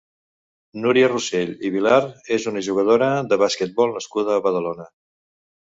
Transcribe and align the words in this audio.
Núria 0.85 1.09
Rossell 1.11 1.51
i 1.69 1.71
Vilar 1.75 1.99
és 2.39 2.49
una 2.53 2.65
jugadora 2.69 3.13
de 3.29 3.41
basquetbol 3.45 3.97
nascuda 4.01 4.37
a 4.41 4.45
Badalona. 4.51 4.93